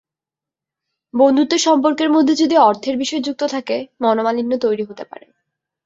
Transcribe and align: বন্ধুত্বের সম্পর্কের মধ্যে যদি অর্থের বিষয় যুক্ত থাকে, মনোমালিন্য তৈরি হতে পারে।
বন্ধুত্বের 1.13 1.61
সম্পর্কের 1.61 2.09
মধ্যে 2.11 2.33
যদি 2.35 2.55
অর্থের 2.61 2.95
বিষয় 2.97 3.21
যুক্ত 3.21 3.41
থাকে, 3.45 3.77
মনোমালিন্য 4.01 4.51
তৈরি 4.57 4.83
হতে 4.83 5.03
পারে। 5.05 5.25